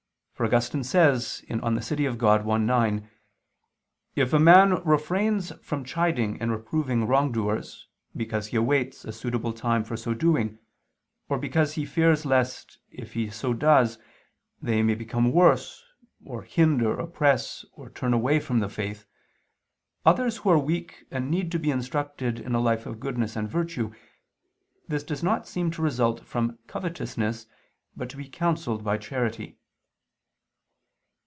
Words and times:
For 0.33 0.47
Augustine 0.47 0.83
says 0.83 1.43
(De 1.47 1.81
Civ. 1.83 2.17
Dei 2.17 2.27
i, 2.27 2.57
9): 2.57 3.09
"If 4.15 4.33
a 4.33 4.39
man 4.39 4.83
refrains 4.83 5.51
from 5.61 5.83
chiding 5.83 6.41
and 6.41 6.49
reproving 6.49 7.05
wrongdoers, 7.05 7.85
because 8.17 8.47
he 8.47 8.57
awaits 8.57 9.05
a 9.05 9.11
suitable 9.11 9.53
time 9.53 9.83
for 9.83 9.95
so 9.95 10.15
doing, 10.15 10.57
or 11.29 11.37
because 11.37 11.73
he 11.73 11.85
fears 11.85 12.25
lest, 12.25 12.79
if 12.89 13.13
he 13.13 13.27
does 13.27 13.35
so, 13.97 14.01
they 14.59 14.81
may 14.81 14.95
become 14.95 15.31
worse, 15.31 15.85
or 16.25 16.41
hinder, 16.41 16.97
oppress, 16.99 17.63
or 17.73 17.91
turn 17.91 18.11
away 18.11 18.39
from 18.39 18.61
the 18.61 18.67
faith, 18.69 19.05
others 20.07 20.37
who 20.37 20.49
are 20.49 20.57
weak 20.57 21.05
and 21.11 21.29
need 21.29 21.51
to 21.51 21.59
be 21.59 21.69
instructed 21.69 22.39
in 22.39 22.55
a 22.55 22.59
life 22.59 22.87
of 22.87 22.99
goodness 22.99 23.35
and 23.35 23.47
virtue, 23.47 23.93
this 24.87 25.03
does 25.03 25.21
not 25.21 25.47
seem 25.47 25.69
to 25.69 25.83
result 25.83 26.25
from 26.25 26.57
covetousness, 26.65 27.45
but 27.95 28.09
to 28.09 28.17
be 28.17 28.27
counselled 28.27 28.83
by 28.83 28.97
charity." 28.97 29.59